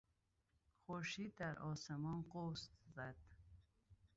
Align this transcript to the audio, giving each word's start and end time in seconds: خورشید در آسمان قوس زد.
خورشید 0.85 1.35
در 1.35 1.59
آسمان 1.59 2.21
قوس 2.31 2.69
زد. 2.95 3.15